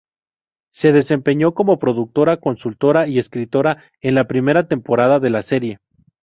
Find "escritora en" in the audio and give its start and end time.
3.19-4.15